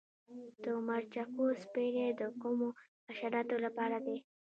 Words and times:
د 0.63 0.65
مرچکو 0.87 1.45
سپری 1.61 2.07
د 2.19 2.21
کومو 2.41 2.67
حشراتو 3.17 3.55
لپاره 3.65 3.97
دی؟ 4.05 4.17